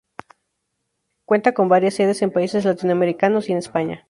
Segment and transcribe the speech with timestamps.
[1.25, 3.99] Cuenta con varias sedes en países latinoamericanos y en España.